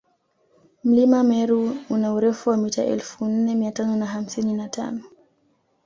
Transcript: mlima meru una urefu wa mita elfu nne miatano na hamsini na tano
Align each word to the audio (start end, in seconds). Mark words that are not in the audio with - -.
mlima 0.83 1.23
meru 1.23 1.75
una 1.89 2.13
urefu 2.13 2.49
wa 2.49 2.57
mita 2.57 2.83
elfu 2.85 3.25
nne 3.25 3.55
miatano 3.55 3.95
na 3.95 4.05
hamsini 4.05 4.53
na 4.53 4.69
tano 4.69 5.03